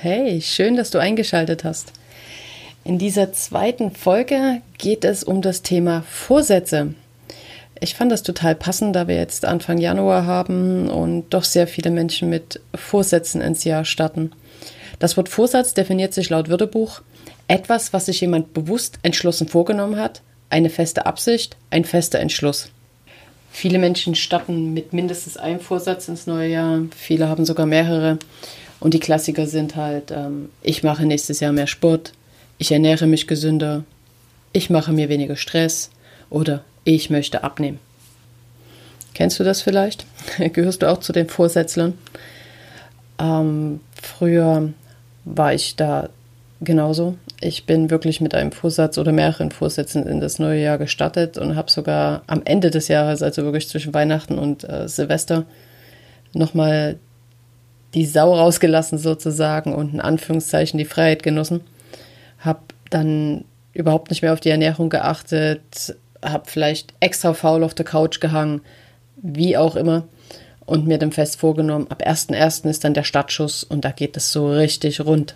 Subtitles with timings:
[0.00, 1.92] Hey, schön, dass du eingeschaltet hast.
[2.84, 6.94] In dieser zweiten Folge geht es um das Thema Vorsätze.
[7.80, 11.90] Ich fand das total passend, da wir jetzt Anfang Januar haben und doch sehr viele
[11.90, 14.30] Menschen mit Vorsätzen ins Jahr starten.
[15.00, 17.00] Das Wort Vorsatz definiert sich laut Wörterbuch
[17.48, 22.70] etwas, was sich jemand bewusst entschlossen vorgenommen hat, eine feste Absicht, ein fester Entschluss.
[23.50, 28.18] Viele Menschen starten mit mindestens einem Vorsatz ins neue Jahr, viele haben sogar mehrere.
[28.80, 32.12] Und die Klassiker sind halt, ähm, ich mache nächstes Jahr mehr Sport,
[32.58, 33.84] ich ernähre mich gesünder,
[34.52, 35.90] ich mache mir weniger Stress
[36.30, 37.78] oder ich möchte abnehmen.
[39.14, 40.06] Kennst du das vielleicht?
[40.52, 41.94] Gehörst du auch zu den Vorsätzlern?
[43.18, 44.72] Ähm, früher
[45.24, 46.08] war ich da
[46.60, 47.16] genauso.
[47.40, 51.56] Ich bin wirklich mit einem Vorsatz oder mehreren Vorsätzen in das neue Jahr gestartet und
[51.56, 55.44] habe sogar am Ende des Jahres, also wirklich zwischen Weihnachten und äh, Silvester,
[56.32, 56.98] nochmal
[57.94, 61.62] die Sau rausgelassen sozusagen und in Anführungszeichen die Freiheit genossen.
[62.38, 67.84] Habe dann überhaupt nicht mehr auf die Ernährung geachtet, habe vielleicht extra faul auf der
[67.84, 68.60] Couch gehangen,
[69.16, 70.04] wie auch immer.
[70.66, 72.68] Und mir dann fest vorgenommen, ab 1.1.
[72.68, 75.34] ist dann der Startschuss und da geht es so richtig rund.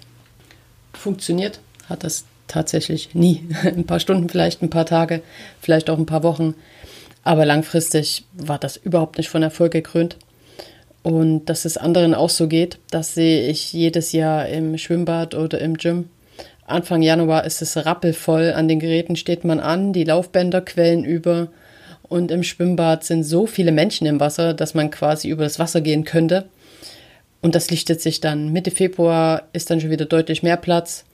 [0.93, 3.49] Funktioniert hat das tatsächlich nie.
[3.65, 5.23] ein paar Stunden vielleicht, ein paar Tage,
[5.61, 6.55] vielleicht auch ein paar Wochen.
[7.25, 10.17] Aber langfristig war das überhaupt nicht von Erfolg gekrönt.
[11.03, 15.61] Und dass es anderen auch so geht, das sehe ich jedes Jahr im Schwimmbad oder
[15.61, 16.09] im Gym.
[16.65, 21.49] Anfang Januar ist es rappelvoll, an den Geräten steht man an, die Laufbänder quellen über
[22.13, 25.81] und im Schwimmbad sind so viele Menschen im Wasser, dass man quasi über das Wasser
[25.81, 26.45] gehen könnte.
[27.41, 28.53] Und das lichtet sich dann.
[28.53, 31.05] Mitte Februar ist dann schon wieder deutlich mehr Platz.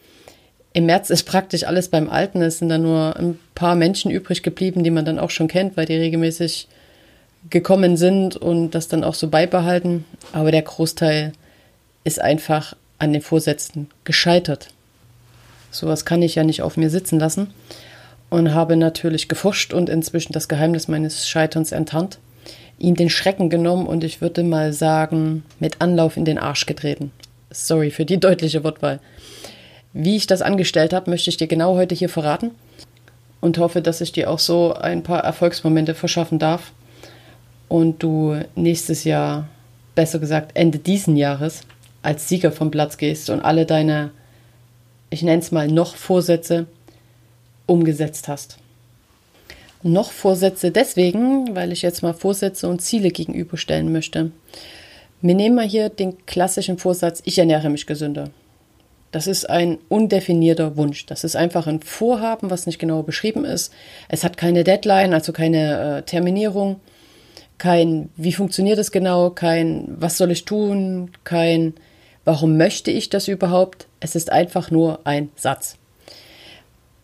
[0.72, 2.42] Im März ist praktisch alles beim Alten.
[2.42, 5.76] Es sind dann nur ein paar Menschen übrig geblieben, die man dann auch schon kennt,
[5.76, 6.68] weil die regelmäßig
[7.50, 10.04] gekommen sind und das dann auch so beibehalten.
[10.32, 11.32] Aber der Großteil
[12.04, 14.68] ist einfach an den Vorsätzen gescheitert.
[15.70, 17.52] Sowas kann ich ja nicht auf mir sitzen lassen
[18.30, 22.18] und habe natürlich geforscht und inzwischen das Geheimnis meines Scheiterns enttarnt,
[22.78, 27.12] ihm den Schrecken genommen und ich würde mal sagen, mit Anlauf in den Arsch getreten.
[27.50, 29.00] Sorry für die deutliche Wortwahl.
[29.92, 32.50] Wie ich das angestellt habe, möchte ich dir genau heute hier verraten
[33.40, 36.72] und hoffe, dass ich dir auch so ein paar Erfolgsmomente verschaffen darf
[37.68, 39.48] und du nächstes Jahr,
[39.94, 41.62] besser gesagt Ende diesen Jahres,
[42.02, 44.10] als Sieger vom Platz gehst und alle deine,
[45.10, 46.66] ich nenne es mal, noch Vorsätze
[47.66, 48.58] umgesetzt hast.
[49.82, 54.32] Noch Vorsätze deswegen, weil ich jetzt mal Vorsätze und Ziele gegenüberstellen möchte.
[55.20, 58.30] Wir nehmen mal hier den klassischen Vorsatz, ich ernähre mich gesünder.
[59.10, 61.06] Das ist ein undefinierter Wunsch.
[61.06, 63.72] Das ist einfach ein Vorhaben, was nicht genau beschrieben ist.
[64.08, 66.80] Es hat keine Deadline, also keine äh, Terminierung
[67.58, 71.74] kein, wie funktioniert das genau, kein, was soll ich tun, kein,
[72.24, 73.86] warum möchte ich das überhaupt.
[74.00, 75.76] Es ist einfach nur ein Satz.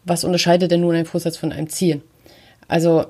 [0.05, 2.03] Was unterscheidet denn nun ein Vorsatz von einem Ziel?
[2.69, 3.07] Also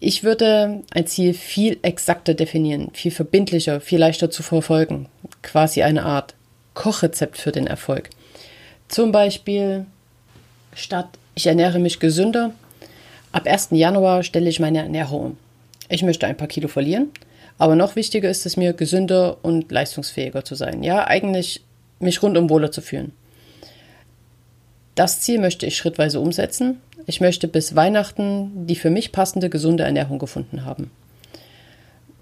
[0.00, 5.08] ich würde ein Ziel viel exakter definieren, viel verbindlicher, viel leichter zu verfolgen.
[5.42, 6.34] Quasi eine Art
[6.74, 8.10] Kochrezept für den Erfolg.
[8.88, 9.86] Zum Beispiel
[10.74, 12.52] statt ich ernähre mich gesünder,
[13.30, 13.68] ab 1.
[13.70, 15.36] Januar stelle ich meine Ernährung um.
[15.88, 17.10] Ich möchte ein paar Kilo verlieren,
[17.56, 20.82] aber noch wichtiger ist es mir, gesünder und leistungsfähiger zu sein.
[20.82, 21.62] Ja, eigentlich
[21.98, 23.12] mich rundum wohler zu fühlen.
[24.94, 26.80] Das Ziel möchte ich schrittweise umsetzen.
[27.06, 30.90] Ich möchte bis Weihnachten die für mich passende gesunde Ernährung gefunden haben.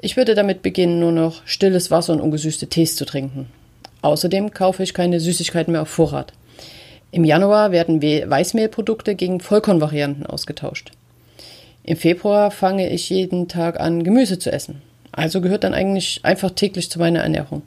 [0.01, 3.47] Ich würde damit beginnen, nur noch stilles Wasser und ungesüßte Tees zu trinken.
[4.03, 6.33] Außerdem kaufe ich keine Süßigkeiten mehr auf Vorrat.
[7.11, 10.93] Im Januar werden Weißmehlprodukte gegen Vollkornvarianten ausgetauscht.
[11.87, 14.83] Im Februar fange ich jeden Tag an, Gemüse zu essen.
[15.13, 17.63] Also gehört dann eigentlich einfach täglich zu meiner Ernährung.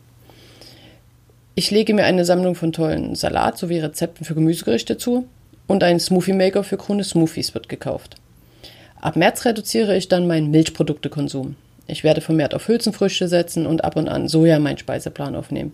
[1.55, 5.25] Ich lege mir eine Sammlung von tollen Salat sowie Rezepten für Gemüsegerichte zu
[5.67, 8.17] und ein Smoothie Maker für grüne Smoothies wird gekauft.
[8.99, 11.55] Ab März reduziere ich dann meinen Milchproduktekonsum.
[11.87, 15.73] Ich werde vermehrt auf Hülsenfrüchte setzen und ab und an Soja in meinen Speiseplan aufnehmen.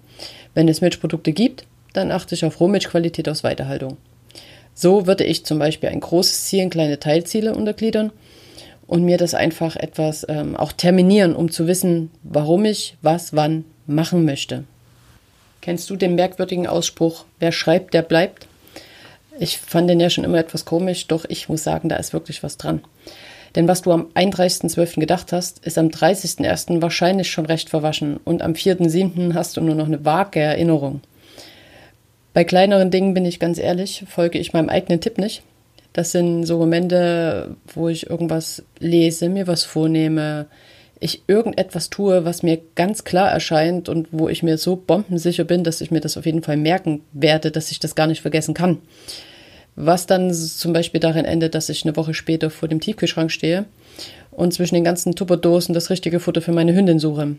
[0.54, 3.98] Wenn es Milchprodukte gibt, dann achte ich auf Rohmilchqualität aus Weiterhaltung.
[4.76, 8.12] So würde ich zum Beispiel ein großes Ziel in kleine Teilziele untergliedern
[8.88, 13.66] und mir das einfach etwas ähm, auch terminieren, um zu wissen, warum ich was wann
[13.88, 14.64] machen möchte.
[15.62, 18.48] Kennst du den merkwürdigen Ausspruch, wer schreibt, der bleibt?
[19.40, 22.44] Ich fand den ja schon immer etwas komisch, doch ich muss sagen, da ist wirklich
[22.44, 22.82] was dran.
[23.56, 25.00] Denn was du am 31.12.
[25.00, 26.82] gedacht hast, ist am 30.01.
[26.82, 29.34] wahrscheinlich schon recht verwaschen und am 4.07.
[29.34, 31.02] hast du nur noch eine vage Erinnerung.
[32.34, 35.42] Bei kleineren Dingen bin ich ganz ehrlich, folge ich meinem eigenen Tipp nicht.
[35.96, 40.48] Das sind so Momente, wo ich irgendwas lese, mir was vornehme,
[41.00, 45.64] ich irgendetwas tue, was mir ganz klar erscheint und wo ich mir so bombensicher bin,
[45.64, 48.54] dass ich mir das auf jeden Fall merken werde, dass ich das gar nicht vergessen
[48.54, 48.80] kann.
[49.78, 53.64] Was dann zum Beispiel darin endet, dass ich eine Woche später vor dem Tiefkühlschrank stehe
[54.32, 57.38] und zwischen den ganzen Tupperdosen das richtige Futter für meine Hündin suche.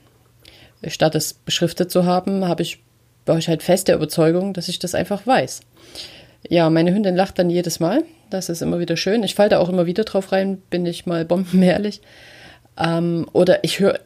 [0.86, 2.78] Statt es beschriftet zu haben, habe ich,
[3.26, 5.60] war ich halt fest der Überzeugung, dass ich das einfach weiß.
[6.48, 8.04] Ja, meine Hündin lacht dann jedes Mal.
[8.30, 9.22] Das ist immer wieder schön.
[9.22, 12.00] Ich falle da auch immer wieder drauf rein, bin ich mal bombenehrlich.
[12.78, 13.98] Ähm, oder ich höre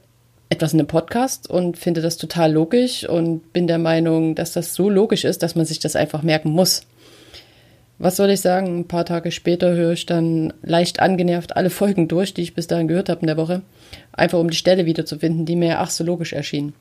[0.49, 4.75] etwas in einem Podcast und finde das total logisch und bin der Meinung, dass das
[4.75, 6.87] so logisch ist, dass man sich das einfach merken muss
[8.01, 8.81] was soll ich sagen?
[8.81, 12.67] Ein paar Tage später höre ich dann leicht angenervt alle Folgen durch, die ich bis
[12.67, 13.61] dahin gehört habe in der Woche.
[14.11, 16.73] Einfach um die Stelle wiederzufinden, die mir ach so logisch erschien.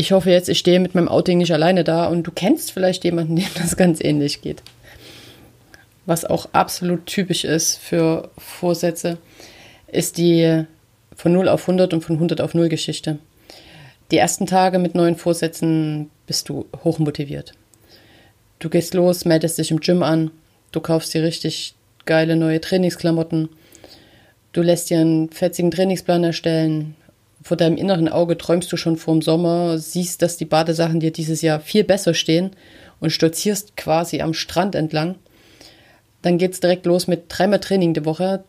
[0.00, 3.04] Ich hoffe jetzt, ich stehe mit meinem Outing nicht alleine da und du kennst vielleicht
[3.04, 4.62] jemanden, dem das ganz ähnlich geht.
[6.06, 9.18] Was auch absolut typisch ist für Vorsätze,
[9.88, 10.64] ist die
[11.14, 13.18] von 0 auf 100 und von 100 auf 0 Geschichte.
[14.10, 17.52] Die ersten Tage mit neuen Vorsätzen bist du hochmotiviert.
[18.58, 20.30] Du gehst los, meldest dich im Gym an,
[20.72, 21.74] du kaufst dir richtig
[22.06, 23.50] geile neue Trainingsklamotten,
[24.54, 26.96] du lässt dir einen fetzigen Trainingsplan erstellen.
[27.42, 31.40] Vor deinem inneren Auge träumst du schon vorm Sommer, siehst, dass die Badesachen dir dieses
[31.40, 32.50] Jahr viel besser stehen
[33.00, 35.16] und stolzierst quasi am Strand entlang.
[36.22, 38.44] Dann geht's direkt los mit dreimal Training die Woche.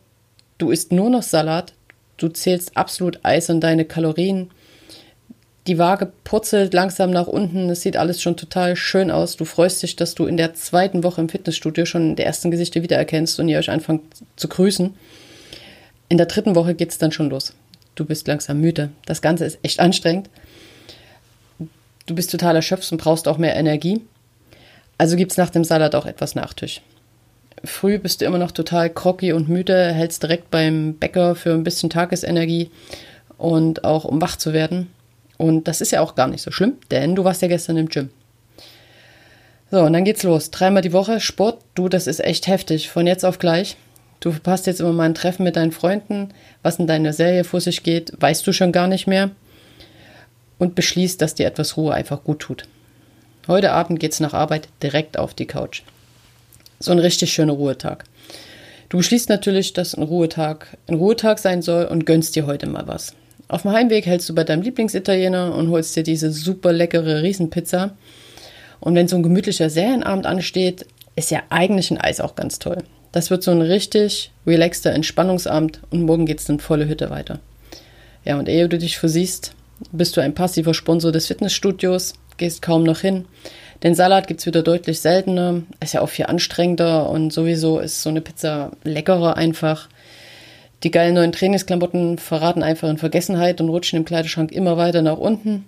[0.58, 1.72] Du isst nur noch Salat,
[2.18, 4.50] du zählst absolut Eis und deine Kalorien
[5.66, 7.70] die Waage purzelt langsam nach unten.
[7.70, 9.36] Es sieht alles schon total schön aus.
[9.36, 12.82] Du freust dich, dass du in der zweiten Woche im Fitnessstudio schon die ersten Gesichter
[12.82, 14.02] wiedererkennst und ihr euch anfangt
[14.34, 14.94] zu grüßen.
[16.08, 17.54] In der dritten Woche geht es dann schon los.
[17.94, 18.90] Du bist langsam müde.
[19.06, 20.30] Das Ganze ist echt anstrengend.
[22.06, 24.00] Du bist total erschöpft und brauchst auch mehr Energie.
[24.98, 26.80] Also gibt es nach dem Salat auch etwas Nachtisch.
[27.64, 31.64] Früh bist du immer noch total groggy und müde, hältst direkt beim Bäcker für ein
[31.64, 32.70] bisschen Tagesenergie
[33.38, 34.88] und auch um wach zu werden.
[35.38, 37.88] Und das ist ja auch gar nicht so schlimm, denn du warst ja gestern im
[37.88, 38.10] Gym.
[39.70, 40.50] So, und dann geht's los.
[40.50, 41.62] Dreimal die Woche Sport.
[41.74, 42.90] Du, das ist echt heftig.
[42.90, 43.76] Von jetzt auf gleich.
[44.22, 46.28] Du verpasst jetzt immer mal ein Treffen mit deinen Freunden.
[46.62, 49.32] Was in deiner Serie vor sich geht, weißt du schon gar nicht mehr.
[50.60, 52.62] Und beschließt, dass dir etwas Ruhe einfach gut tut.
[53.48, 55.82] Heute Abend geht's nach Arbeit direkt auf die Couch.
[56.78, 58.04] So ein richtig schöner Ruhetag.
[58.90, 62.86] Du beschließt natürlich, dass ein Ruhetag ein Ruhetag sein soll und gönnst dir heute mal
[62.86, 63.16] was.
[63.48, 67.96] Auf dem Heimweg hältst du bei deinem Lieblingsitaliener und holst dir diese super leckere Riesenpizza.
[68.78, 70.86] Und wenn so ein gemütlicher Serienabend ansteht,
[71.16, 72.84] ist ja eigentlich ein Eis auch ganz toll.
[73.12, 77.40] Das wird so ein richtig relaxter Entspannungsabend und morgen geht's dann volle Hütte weiter.
[78.24, 79.54] Ja, und ehe du dich versiehst,
[79.92, 83.26] bist du ein passiver Sponsor des Fitnessstudios, gehst kaum noch hin.
[83.82, 88.10] Den Salat gibt's wieder deutlich seltener, ist ja auch viel anstrengender und sowieso ist so
[88.10, 89.88] eine Pizza leckerer einfach.
[90.84, 95.18] Die geilen neuen Trainingsklamotten verraten einfach in Vergessenheit und rutschen im Kleiderschrank immer weiter nach
[95.18, 95.64] unten.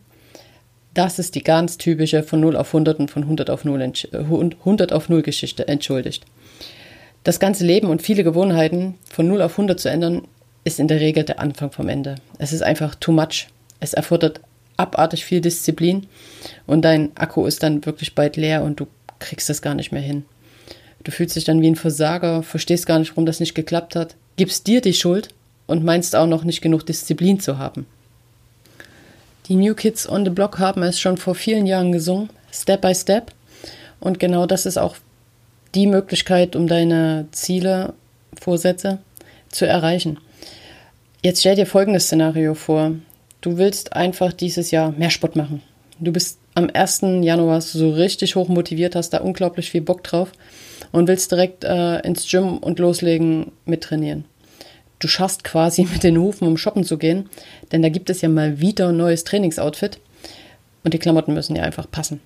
[0.94, 4.90] Das ist die ganz typische von 0 auf 100 und von 100 auf 0, 100
[4.90, 6.24] äh, auf 0 Geschichte, entschuldigt.
[7.24, 10.22] Das ganze Leben und viele Gewohnheiten von 0 auf 100 zu ändern,
[10.62, 12.16] ist in der Regel der Anfang vom Ende.
[12.38, 13.48] Es ist einfach too much.
[13.80, 14.40] Es erfordert
[14.76, 16.06] abartig viel Disziplin
[16.66, 18.86] und dein Akku ist dann wirklich bald leer und du
[19.18, 20.24] kriegst das gar nicht mehr hin.
[21.02, 24.16] Du fühlst dich dann wie ein Versager, verstehst gar nicht, warum das nicht geklappt hat,
[24.36, 25.28] gibst dir die Schuld
[25.66, 27.86] und meinst auch noch nicht genug Disziplin zu haben.
[29.48, 32.94] Die New Kids on the Block haben es schon vor vielen Jahren gesungen, Step by
[32.94, 33.32] Step.
[34.00, 34.96] Und genau das ist auch
[35.74, 37.94] die Möglichkeit, um deine Ziele,
[38.40, 38.98] Vorsätze
[39.48, 40.18] zu erreichen.
[41.22, 42.92] Jetzt stell dir folgendes Szenario vor.
[43.40, 45.62] Du willst einfach dieses Jahr mehr Sport machen.
[46.00, 47.02] Du bist am 1.
[47.22, 50.32] Januar so richtig hoch motiviert, hast da unglaublich viel Bock drauf
[50.92, 54.24] und willst direkt äh, ins Gym und loslegen mit trainieren.
[54.98, 57.28] Du schaffst quasi mit den Hufen, um shoppen zu gehen,
[57.72, 59.98] denn da gibt es ja mal wieder ein neues Trainingsoutfit
[60.84, 62.20] und die Klamotten müssen ja einfach passen.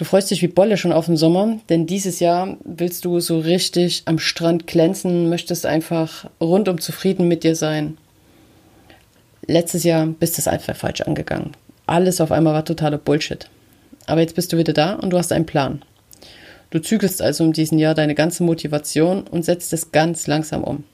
[0.00, 3.38] Du freust dich wie Bolle schon auf den Sommer, denn dieses Jahr willst du so
[3.38, 7.98] richtig am Strand glänzen, möchtest einfach rundum zufrieden mit dir sein.
[9.46, 11.50] Letztes Jahr bist du es einfach falsch angegangen.
[11.84, 13.50] Alles auf einmal war totaler Bullshit.
[14.06, 15.82] Aber jetzt bist du wieder da und du hast einen Plan.
[16.70, 20.84] Du zügelst also in diesem Jahr deine ganze Motivation und setzt es ganz langsam um.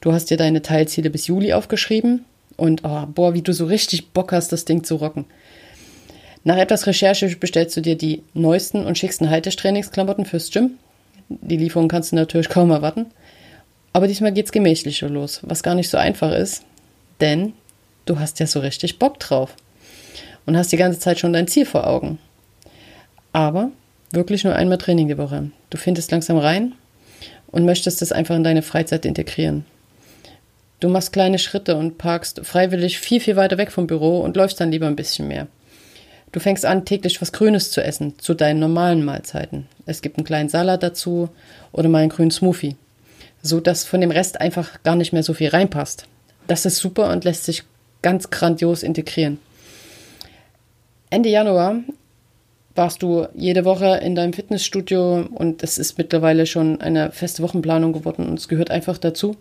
[0.00, 2.24] Du hast dir deine Teilziele bis Juli aufgeschrieben
[2.56, 5.24] und oh, boah, wie du so richtig Bock hast, das Ding zu rocken.
[6.46, 10.78] Nach etwas Recherche bestellst du dir die neuesten und schicksten Hightech-Trainingsklamotten fürs Gym.
[11.28, 13.06] Die Lieferung kannst du natürlich kaum erwarten.
[13.92, 16.62] Aber diesmal geht's gemächlicher los, was gar nicht so einfach ist,
[17.20, 17.52] denn
[18.04, 19.56] du hast ja so richtig Bock drauf
[20.46, 22.20] und hast die ganze Zeit schon dein Ziel vor Augen.
[23.32, 23.72] Aber
[24.12, 25.50] wirklich nur einmal Training die Woche.
[25.70, 26.76] Du findest langsam rein
[27.48, 29.64] und möchtest es einfach in deine Freizeit integrieren.
[30.78, 34.60] Du machst kleine Schritte und parkst freiwillig viel, viel weiter weg vom Büro und läufst
[34.60, 35.48] dann lieber ein bisschen mehr.
[36.32, 39.66] Du fängst an, täglich was Grünes zu essen, zu deinen normalen Mahlzeiten.
[39.86, 41.28] Es gibt einen kleinen Salat dazu
[41.72, 42.76] oder mal einen grünen Smoothie,
[43.42, 46.06] so dass von dem Rest einfach gar nicht mehr so viel reinpasst.
[46.46, 47.64] Das ist super und lässt sich
[48.02, 49.38] ganz grandios integrieren.
[51.10, 51.76] Ende Januar
[52.74, 57.92] warst du jede Woche in deinem Fitnessstudio und es ist mittlerweile schon eine feste Wochenplanung
[57.92, 59.36] geworden und es gehört einfach dazu.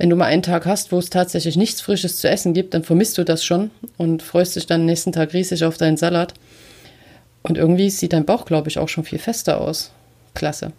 [0.00, 2.84] Wenn du mal einen Tag hast, wo es tatsächlich nichts Frisches zu essen gibt, dann
[2.84, 6.32] vermisst du das schon und freust dich dann nächsten Tag riesig auf deinen Salat.
[7.42, 9.92] Und irgendwie sieht dein Bauch, glaube ich, auch schon viel fester aus.
[10.32, 10.72] Klasse.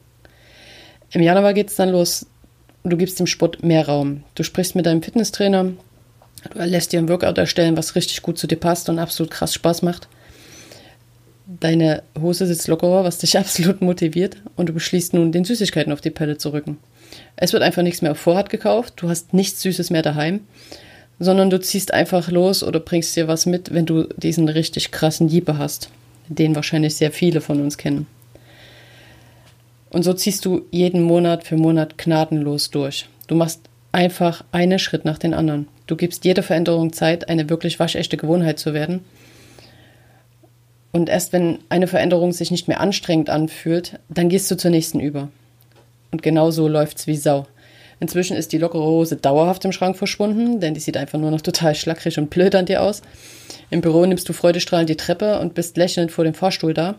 [1.12, 2.25] Im Januar geht es dann los.
[2.84, 4.24] Du gibst dem Sport mehr Raum.
[4.34, 5.66] Du sprichst mit deinem Fitnesstrainer.
[5.66, 9.54] Du lässt dir ein Workout erstellen, was richtig gut zu dir passt und absolut krass
[9.54, 10.08] Spaß macht.
[11.60, 16.01] Deine Hose sitzt lockerer, was dich absolut motiviert und du beschließt nun, den Süßigkeiten auf
[16.01, 16.77] die Pelle zu rücken.
[17.36, 20.41] Es wird einfach nichts mehr auf Vorrat gekauft, du hast nichts Süßes mehr daheim,
[21.20, 25.27] sondern du ziehst einfach los oder bringst dir was mit, wenn du diesen richtig krassen
[25.27, 25.89] Jeeper hast,
[26.29, 28.08] den wahrscheinlich sehr viele von uns kennen.
[29.89, 33.10] Und so ziehst du jeden Monat für Monat gnadenlos durch.
[33.27, 33.60] Du machst
[33.91, 35.67] einfach einen Schritt nach den anderen.
[35.86, 39.01] Du gibst jeder Veränderung Zeit, eine wirklich waschechte Gewohnheit zu werden–
[40.92, 45.00] und erst wenn eine Veränderung sich nicht mehr anstrengend anfühlt, dann gehst du zur nächsten
[45.00, 45.30] über.
[46.12, 47.48] Und genau so läuft's wie Sau.
[48.02, 51.42] Inzwischen ist die lockere Hose dauerhaft im Schrank verschwunden, denn die sieht einfach nur noch
[51.42, 53.04] total schlackrig und blöd an dir aus.
[53.70, 56.96] Im Büro nimmst du freudestrahlend die Treppe und bist lächelnd vor dem Fahrstuhl da.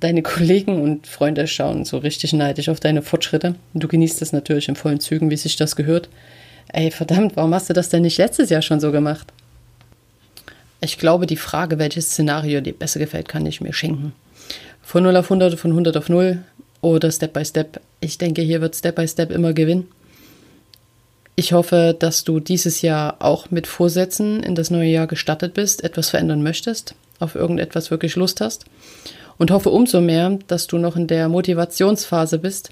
[0.00, 3.54] Deine Kollegen und Freunde schauen so richtig neidisch auf deine Fortschritte.
[3.74, 6.08] Du genießt es natürlich in vollen Zügen, wie sich das gehört.
[6.72, 9.30] Ey, verdammt, warum hast du das denn nicht letztes Jahr schon so gemacht?
[10.82, 14.14] Ich glaube, die Frage, welches Szenario dir besser gefällt, kann ich mir schenken.
[14.82, 16.42] Von 0 auf 100, von 100 auf 0
[16.80, 17.80] oder Step by Step.
[18.00, 19.88] Ich denke, hier wird Step by Step immer gewinnen.
[21.36, 25.84] Ich hoffe, dass du dieses Jahr auch mit Vorsätzen in das neue Jahr gestattet bist,
[25.84, 28.64] etwas verändern möchtest, auf irgendetwas wirklich Lust hast.
[29.36, 32.70] Und hoffe umso mehr, dass du noch in der Motivationsphase bist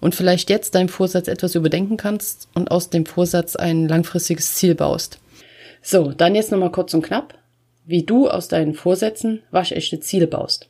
[0.00, 4.74] und vielleicht jetzt deinen Vorsatz etwas überdenken kannst und aus dem Vorsatz ein langfristiges Ziel
[4.74, 5.18] baust.
[5.82, 7.34] So, dann jetzt nochmal kurz und knapp
[7.84, 10.68] wie du aus deinen Vorsätzen waschechte Ziele baust.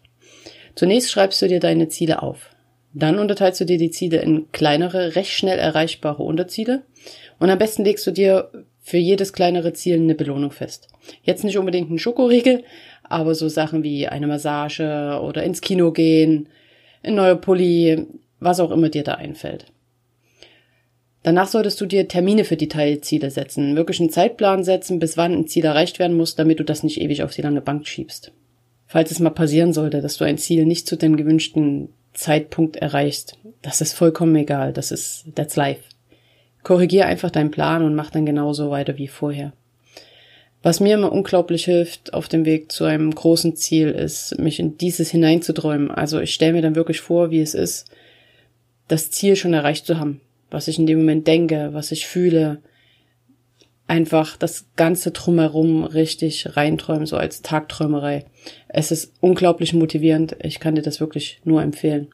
[0.75, 2.51] Zunächst schreibst du dir deine Ziele auf.
[2.95, 6.83] Dann unterteilst du dir die Ziele in kleinere, recht schnell erreichbare Unterziele
[7.39, 8.51] und am besten legst du dir
[8.81, 10.89] für jedes kleinere Ziel eine Belohnung fest.
[11.23, 12.65] Jetzt nicht unbedingt ein Schokoriegel,
[13.05, 16.49] aber so Sachen wie eine Massage oder ins Kino gehen,
[17.03, 18.07] ein neuer Pulli,
[18.41, 19.67] was auch immer dir da einfällt.
[21.23, 25.33] Danach solltest du dir Termine für die Teilziele setzen, wirklich einen Zeitplan setzen, bis wann
[25.33, 28.33] ein Ziel erreicht werden muss, damit du das nicht ewig auf die lange Bank schiebst.
[28.87, 33.39] Falls es mal passieren sollte, dass du ein Ziel nicht zu dem gewünschten Zeitpunkt erreichst,
[33.63, 35.83] das ist vollkommen egal, das ist, that's life.
[36.65, 39.53] Korrigier einfach deinen Plan und mach dann genauso weiter wie vorher.
[40.65, 44.77] Was mir immer unglaublich hilft auf dem Weg zu einem großen Ziel, ist, mich in
[44.77, 45.91] dieses hineinzuträumen.
[45.91, 47.91] Also ich stelle mir dann wirklich vor, wie es ist,
[48.87, 50.21] das Ziel schon erreicht zu haben
[50.53, 52.63] was ich in dem Moment denke, was ich fühle.
[53.87, 58.25] Einfach das Ganze drumherum richtig reinträumen, so als Tagträumerei.
[58.69, 60.37] Es ist unglaublich motivierend.
[60.43, 62.09] Ich kann dir das wirklich nur empfehlen.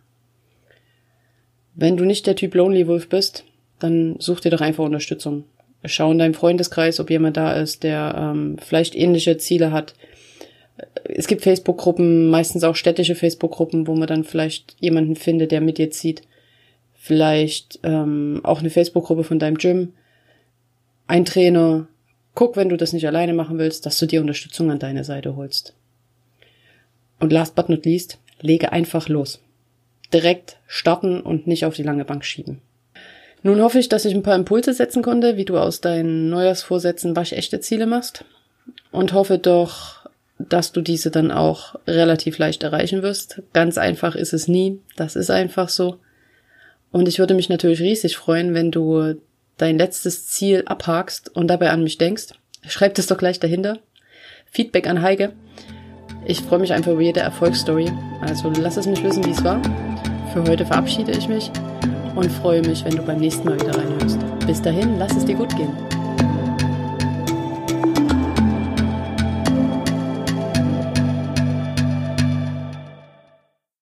[1.74, 3.44] Wenn du nicht der Typ Lonely Wolf bist,
[3.78, 5.44] dann such dir doch einfach Unterstützung.
[5.84, 9.94] Schau in deinem Freundeskreis, ob jemand da ist, der ähm, vielleicht ähnliche Ziele hat.
[11.04, 15.78] Es gibt Facebook-Gruppen, meistens auch städtische Facebook-Gruppen, wo man dann vielleicht jemanden findet, der mit
[15.78, 16.22] dir zieht
[17.08, 19.94] vielleicht ähm, auch eine Facebook-Gruppe von deinem Gym,
[21.06, 21.88] ein Trainer.
[22.34, 25.34] Guck, wenn du das nicht alleine machen willst, dass du dir Unterstützung an deine Seite
[25.34, 25.72] holst.
[27.18, 29.40] Und last but not least, lege einfach los.
[30.12, 32.60] Direkt starten und nicht auf die lange Bank schieben.
[33.42, 37.16] Nun hoffe ich, dass ich ein paar Impulse setzen konnte, wie du aus deinen Neujahrsvorsätzen
[37.16, 38.26] waschechte Ziele machst.
[38.92, 40.06] Und hoffe doch,
[40.38, 43.42] dass du diese dann auch relativ leicht erreichen wirst.
[43.54, 44.78] Ganz einfach ist es nie.
[44.96, 45.98] Das ist einfach so.
[46.90, 49.14] Und ich würde mich natürlich riesig freuen, wenn du
[49.56, 52.28] dein letztes Ziel abhakst und dabei an mich denkst.
[52.66, 53.78] Schreib das doch gleich dahinter.
[54.50, 55.32] Feedback an Heike.
[56.24, 57.90] Ich freue mich einfach über jede Erfolgsstory.
[58.20, 59.60] Also lass es mich wissen, wie es war.
[60.32, 61.50] Für heute verabschiede ich mich
[62.14, 64.18] und freue mich, wenn du beim nächsten Mal wieder reinhörst.
[64.46, 65.97] Bis dahin, lass es dir gut gehen.